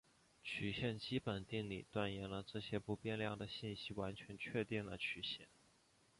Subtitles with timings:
[0.43, 5.47] 曲线基本定理断言这些不变量的信息完全确定了曲线。